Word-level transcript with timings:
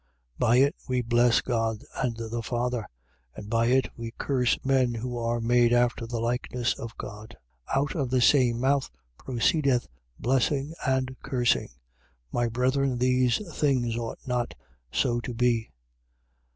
3:9. 0.39 0.39
By 0.39 0.55
it 0.55 0.75
we 0.87 1.01
bless 1.03 1.41
God 1.41 1.83
and 1.97 2.17
the 2.17 2.41
Father: 2.41 2.87
and 3.35 3.51
by 3.51 3.67
it 3.67 3.91
we 3.95 4.15
curse 4.17 4.57
men 4.65 4.95
who 4.95 5.15
are 5.15 5.39
made 5.39 5.73
after 5.73 6.07
the 6.07 6.19
likeness 6.19 6.73
of 6.73 6.97
God. 6.97 7.37
3:10. 7.69 7.77
Out 7.77 7.95
of 7.95 8.09
the 8.09 8.19
same 8.19 8.59
mouth 8.59 8.89
proceedeth 9.19 9.87
blessing 10.17 10.73
and 10.87 11.15
cursing. 11.21 11.69
My 12.31 12.47
brethren, 12.47 12.97
these 12.97 13.41
things 13.55 13.95
ought 13.95 14.17
not 14.25 14.55
so 14.91 15.19
to 15.19 15.35
be. 15.35 15.69